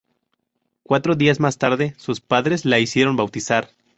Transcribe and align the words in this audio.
Cuatro 0.81 1.15
días 1.15 1.39
más 1.39 1.59
tarde, 1.59 1.93
sus 1.97 2.21
padres 2.21 2.65
la 2.65 2.79
hicieron 2.79 3.17
bautizar. 3.17 3.69